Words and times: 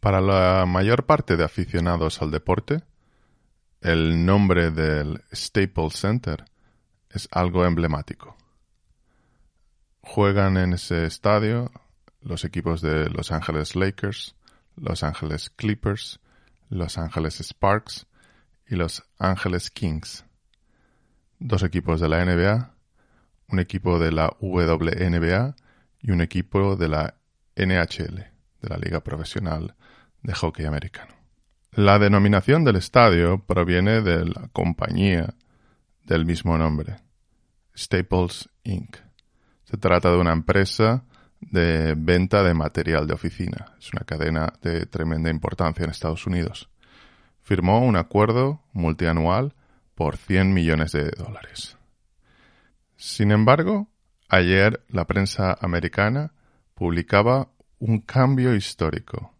Para 0.00 0.20
la 0.20 0.64
mayor 0.66 1.06
parte 1.06 1.36
de 1.36 1.44
aficionados 1.44 2.22
al 2.22 2.30
deporte, 2.30 2.82
el 3.80 4.24
nombre 4.24 4.70
del 4.70 5.22
Staples 5.32 5.94
Center 5.94 6.44
es 7.10 7.28
algo 7.32 7.64
emblemático. 7.64 8.36
Juegan 10.00 10.56
en 10.56 10.74
ese 10.74 11.04
estadio 11.04 11.72
los 12.20 12.44
equipos 12.44 12.80
de 12.80 13.10
Los 13.10 13.32
Angeles 13.32 13.74
Lakers, 13.74 14.36
Los 14.76 15.02
Angeles 15.02 15.50
Clippers, 15.50 16.20
Los 16.68 16.96
Angeles 16.96 17.40
Sparks 17.40 18.06
y 18.68 18.76
Los 18.76 19.02
Angeles 19.18 19.70
Kings. 19.70 20.24
Dos 21.40 21.64
equipos 21.64 22.00
de 22.00 22.08
la 22.08 22.24
NBA, 22.24 22.72
un 23.48 23.58
equipo 23.58 23.98
de 23.98 24.12
la 24.12 24.32
WNBA 24.40 25.56
y 26.00 26.10
un 26.12 26.20
equipo 26.20 26.76
de 26.76 26.88
la 26.88 27.14
NHL, 27.56 28.37
de 28.60 28.68
la 28.68 28.76
Liga 28.76 29.00
Profesional 29.00 29.74
de 30.22 30.34
Hockey 30.34 30.66
Americano. 30.66 31.14
La 31.72 31.98
denominación 31.98 32.64
del 32.64 32.76
estadio 32.76 33.44
proviene 33.44 34.00
de 34.02 34.24
la 34.24 34.48
compañía 34.52 35.34
del 36.04 36.24
mismo 36.24 36.56
nombre, 36.58 36.96
Staples 37.76 38.48
Inc. 38.64 38.96
Se 39.64 39.76
trata 39.76 40.10
de 40.10 40.16
una 40.16 40.32
empresa 40.32 41.04
de 41.40 41.94
venta 41.96 42.42
de 42.42 42.54
material 42.54 43.06
de 43.06 43.14
oficina. 43.14 43.74
Es 43.78 43.92
una 43.92 44.04
cadena 44.04 44.52
de 44.62 44.86
tremenda 44.86 45.30
importancia 45.30 45.84
en 45.84 45.90
Estados 45.90 46.26
Unidos. 46.26 46.68
Firmó 47.42 47.80
un 47.80 47.96
acuerdo 47.96 48.62
multianual 48.72 49.54
por 49.94 50.16
100 50.16 50.52
millones 50.52 50.92
de 50.92 51.10
dólares. 51.10 51.76
Sin 52.96 53.30
embargo, 53.30 53.88
ayer 54.28 54.82
la 54.88 55.06
prensa 55.06 55.56
americana 55.60 56.32
publicaba 56.74 57.48
un 57.78 58.00
cambio 58.00 58.54
histórico. 58.54 59.34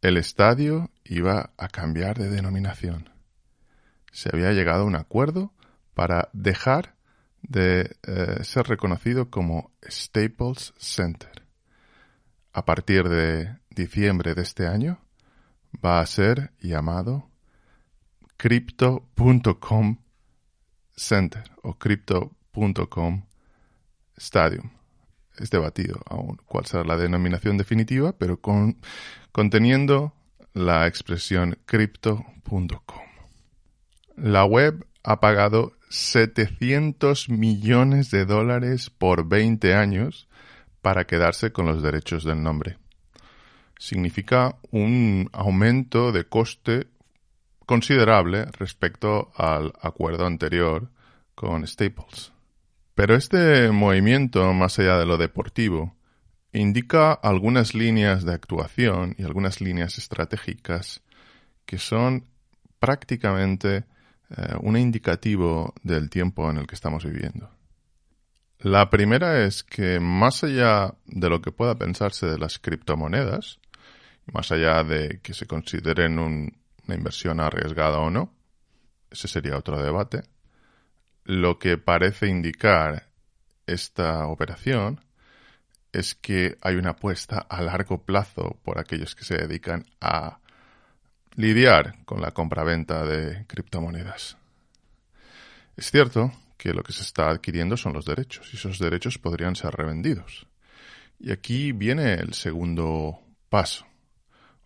El 0.00 0.16
estadio 0.16 0.90
iba 1.04 1.50
a 1.56 1.68
cambiar 1.68 2.18
de 2.18 2.28
denominación. 2.30 3.10
Se 4.12 4.30
había 4.32 4.52
llegado 4.52 4.82
a 4.82 4.86
un 4.86 4.96
acuerdo 4.96 5.52
para 5.94 6.28
dejar 6.32 6.94
de 7.42 7.96
eh, 8.06 8.44
ser 8.44 8.66
reconocido 8.68 9.30
como 9.30 9.72
Staples 9.88 10.74
Center. 10.78 11.46
A 12.52 12.64
partir 12.64 13.08
de 13.08 13.56
diciembre 13.70 14.34
de 14.34 14.42
este 14.42 14.66
año 14.66 14.98
va 15.84 16.00
a 16.00 16.06
ser 16.06 16.52
llamado 16.60 17.28
Crypto.com 18.36 19.98
Center 20.96 21.44
o 21.62 21.74
Crypto.com 21.74 23.22
Stadium. 24.16 24.77
Es 25.38 25.50
debatido 25.50 26.00
aún 26.06 26.38
cuál 26.46 26.66
será 26.66 26.84
la 26.84 26.96
denominación 26.96 27.56
definitiva, 27.56 28.12
pero 28.12 28.40
con, 28.40 28.78
conteniendo 29.32 30.14
la 30.52 30.86
expresión 30.86 31.58
crypto.com. 31.64 33.08
La 34.16 34.44
web 34.44 34.84
ha 35.04 35.20
pagado 35.20 35.72
700 35.90 37.28
millones 37.28 38.10
de 38.10 38.24
dólares 38.24 38.90
por 38.90 39.28
20 39.28 39.74
años 39.74 40.28
para 40.82 41.06
quedarse 41.06 41.52
con 41.52 41.66
los 41.66 41.82
derechos 41.82 42.24
del 42.24 42.42
nombre. 42.42 42.78
Significa 43.78 44.56
un 44.70 45.30
aumento 45.32 46.10
de 46.10 46.24
coste 46.24 46.88
considerable 47.64 48.46
respecto 48.46 49.30
al 49.36 49.72
acuerdo 49.80 50.26
anterior 50.26 50.90
con 51.34 51.66
Staples. 51.66 52.32
Pero 52.98 53.14
este 53.14 53.70
movimiento, 53.70 54.52
más 54.54 54.80
allá 54.80 54.98
de 54.98 55.06
lo 55.06 55.18
deportivo, 55.18 55.94
indica 56.52 57.12
algunas 57.12 57.72
líneas 57.72 58.24
de 58.24 58.34
actuación 58.34 59.14
y 59.16 59.22
algunas 59.22 59.60
líneas 59.60 59.98
estratégicas 59.98 61.00
que 61.64 61.78
son 61.78 62.28
prácticamente 62.80 63.84
eh, 64.36 64.54
un 64.62 64.76
indicativo 64.76 65.74
del 65.84 66.10
tiempo 66.10 66.50
en 66.50 66.56
el 66.56 66.66
que 66.66 66.74
estamos 66.74 67.04
viviendo. 67.04 67.48
La 68.58 68.90
primera 68.90 69.44
es 69.44 69.62
que 69.62 70.00
más 70.00 70.42
allá 70.42 70.96
de 71.06 71.30
lo 71.30 71.40
que 71.40 71.52
pueda 71.52 71.78
pensarse 71.78 72.26
de 72.26 72.36
las 72.36 72.58
criptomonedas, 72.58 73.60
más 74.32 74.50
allá 74.50 74.82
de 74.82 75.20
que 75.22 75.34
se 75.34 75.46
consideren 75.46 76.18
una 76.18 76.94
inversión 76.96 77.38
arriesgada 77.38 77.98
o 78.00 78.10
no, 78.10 78.34
ese 79.08 79.28
sería 79.28 79.56
otro 79.56 79.80
debate, 79.80 80.24
lo 81.28 81.58
que 81.58 81.76
parece 81.76 82.26
indicar 82.26 83.06
esta 83.66 84.26
operación 84.28 85.04
es 85.92 86.14
que 86.14 86.56
hay 86.62 86.76
una 86.76 86.92
apuesta 86.92 87.36
a 87.38 87.60
largo 87.60 88.02
plazo 88.02 88.58
por 88.64 88.78
aquellos 88.78 89.14
que 89.14 89.24
se 89.24 89.36
dedican 89.36 89.84
a 90.00 90.38
lidiar 91.34 92.02
con 92.06 92.22
la 92.22 92.30
compraventa 92.30 93.04
de 93.04 93.44
criptomonedas. 93.46 94.38
Es 95.76 95.90
cierto 95.90 96.32
que 96.56 96.72
lo 96.72 96.82
que 96.82 96.94
se 96.94 97.02
está 97.02 97.28
adquiriendo 97.28 97.76
son 97.76 97.92
los 97.92 98.06
derechos 98.06 98.48
y 98.54 98.56
esos 98.56 98.78
derechos 98.78 99.18
podrían 99.18 99.54
ser 99.54 99.74
revendidos. 99.74 100.46
Y 101.20 101.30
aquí 101.30 101.72
viene 101.72 102.14
el 102.14 102.32
segundo 102.32 103.20
paso, 103.50 103.86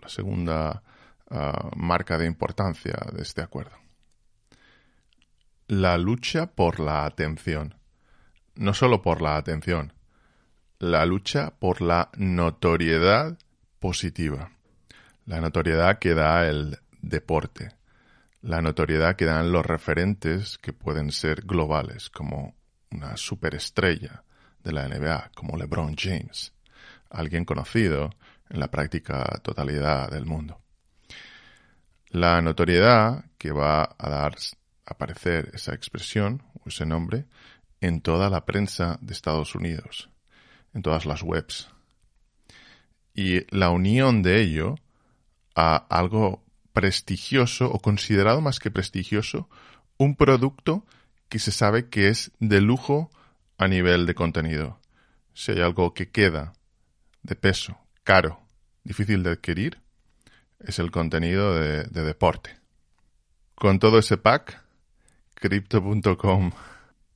la 0.00 0.08
segunda 0.08 0.82
ah, 1.28 1.70
marca 1.76 2.16
de 2.16 2.24
importancia 2.24 2.94
de 3.12 3.20
este 3.20 3.42
acuerdo. 3.42 3.85
La 5.68 5.98
lucha 5.98 6.46
por 6.46 6.80
la 6.80 7.04
atención. 7.04 7.74
No 8.54 8.72
solo 8.74 9.02
por 9.02 9.20
la 9.20 9.36
atención, 9.36 9.92
la 10.78 11.04
lucha 11.06 11.52
por 11.58 11.80
la 11.80 12.10
notoriedad 12.16 13.38
positiva 13.80 14.50
la 15.26 15.40
notoriedad 15.40 15.98
que 15.98 16.14
da 16.14 16.48
el 16.48 16.78
deporte, 17.02 17.72
la 18.42 18.62
notoriedad 18.62 19.16
que 19.16 19.24
dan 19.24 19.52
los 19.52 19.66
referentes 19.66 20.56
que 20.58 20.72
pueden 20.72 21.10
ser 21.10 21.42
globales, 21.42 22.10
como 22.10 22.54
una 22.92 23.16
superestrella 23.16 24.22
de 24.62 24.72
la 24.72 24.88
NBA, 24.88 25.32
como 25.34 25.56
LeBron 25.56 25.96
James, 25.96 26.54
alguien 27.10 27.44
conocido 27.44 28.10
en 28.48 28.60
la 28.60 28.70
práctica 28.70 29.24
totalidad 29.42 30.10
del 30.10 30.26
mundo. 30.26 30.60
La 32.10 32.40
notoriedad 32.40 33.24
que 33.36 33.50
va 33.50 33.96
a 33.98 34.08
dar 34.08 34.36
aparecer 34.86 35.50
esa 35.54 35.74
expresión 35.74 36.42
o 36.64 36.68
ese 36.68 36.86
nombre 36.86 37.26
en 37.80 38.00
toda 38.00 38.30
la 38.30 38.46
prensa 38.46 38.98
de 39.00 39.12
Estados 39.12 39.54
Unidos, 39.54 40.08
en 40.72 40.82
todas 40.82 41.04
las 41.04 41.22
webs. 41.22 41.68
Y 43.14 43.44
la 43.54 43.70
unión 43.70 44.22
de 44.22 44.40
ello 44.40 44.76
a 45.54 45.76
algo 45.76 46.44
prestigioso 46.72 47.70
o 47.70 47.80
considerado 47.80 48.40
más 48.40 48.58
que 48.58 48.70
prestigioso, 48.70 49.48
un 49.96 50.14
producto 50.14 50.84
que 51.28 51.38
se 51.38 51.50
sabe 51.50 51.88
que 51.88 52.08
es 52.08 52.30
de 52.38 52.60
lujo 52.60 53.10
a 53.58 53.68
nivel 53.68 54.06
de 54.06 54.14
contenido. 54.14 54.78
Si 55.32 55.52
hay 55.52 55.60
algo 55.60 55.94
que 55.94 56.10
queda 56.10 56.52
de 57.22 57.34
peso, 57.34 57.78
caro, 58.04 58.40
difícil 58.84 59.22
de 59.22 59.30
adquirir, 59.30 59.80
es 60.60 60.78
el 60.78 60.90
contenido 60.90 61.54
de, 61.54 61.84
deporte. 61.84 62.58
Con 63.54 63.78
todo 63.78 63.98
ese 63.98 64.16
pack, 64.16 64.62
Crypto.com, 65.36 66.50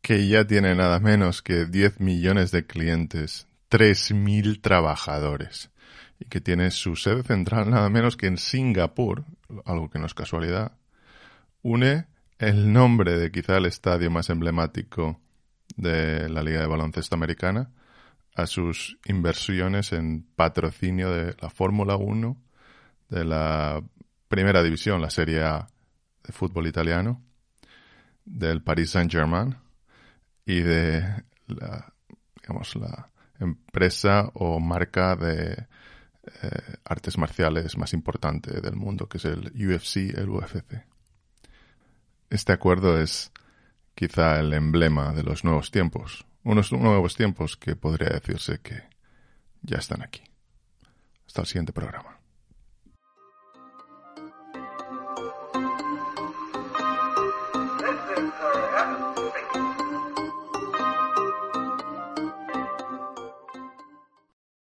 que 0.00 0.26
ya 0.26 0.46
tiene 0.46 0.74
nada 0.74 0.98
menos 1.00 1.42
que 1.42 1.66
10 1.66 2.00
millones 2.00 2.50
de 2.50 2.66
clientes, 2.66 3.46
3.000 3.70 4.60
trabajadores, 4.60 5.70
y 6.18 6.24
que 6.24 6.40
tiene 6.40 6.70
su 6.70 6.96
sede 6.96 7.22
central 7.22 7.70
nada 7.70 7.90
menos 7.90 8.16
que 8.16 8.26
en 8.26 8.38
Singapur, 8.38 9.24
algo 9.64 9.90
que 9.90 9.98
no 9.98 10.06
es 10.06 10.14
casualidad, 10.14 10.72
une 11.62 12.06
el 12.38 12.72
nombre 12.72 13.18
de 13.18 13.30
quizá 13.30 13.58
el 13.58 13.66
estadio 13.66 14.10
más 14.10 14.30
emblemático 14.30 15.20
de 15.76 16.28
la 16.28 16.42
Liga 16.42 16.60
de 16.60 16.66
Baloncesto 16.66 17.14
Americana 17.14 17.70
a 18.34 18.46
sus 18.46 18.98
inversiones 19.06 19.92
en 19.92 20.26
patrocinio 20.36 21.10
de 21.10 21.34
la 21.40 21.50
Fórmula 21.50 21.96
1, 21.96 22.36
de 23.08 23.24
la 23.24 23.82
Primera 24.28 24.62
División, 24.62 25.00
la 25.00 25.10
Serie 25.10 25.42
A 25.42 25.68
de 26.22 26.32
fútbol 26.32 26.66
italiano, 26.66 27.22
del 28.26 28.62
Paris 28.62 28.90
Saint-Germain 28.90 29.56
y 30.44 30.60
de 30.60 31.24
la, 31.46 31.92
digamos, 32.40 32.76
la 32.76 33.10
empresa 33.38 34.30
o 34.34 34.60
marca 34.60 35.16
de 35.16 35.66
eh, 36.42 36.76
artes 36.84 37.16
marciales 37.18 37.78
más 37.78 37.92
importante 37.92 38.60
del 38.60 38.76
mundo, 38.76 39.08
que 39.08 39.18
es 39.18 39.24
el 39.24 39.52
UFC, 39.54 40.18
el 40.18 40.28
UFC. 40.28 40.84
Este 42.28 42.52
acuerdo 42.52 43.00
es 43.00 43.32
quizá 43.94 44.40
el 44.40 44.52
emblema 44.52 45.12
de 45.12 45.22
los 45.22 45.44
nuevos 45.44 45.70
tiempos, 45.70 46.26
unos 46.42 46.72
nuevos 46.72 47.14
tiempos 47.14 47.56
que 47.56 47.76
podría 47.76 48.08
decirse 48.08 48.60
que 48.60 48.82
ya 49.62 49.78
están 49.78 50.02
aquí. 50.02 50.22
Hasta 51.26 51.42
el 51.42 51.46
siguiente 51.46 51.72
programa. 51.72 52.15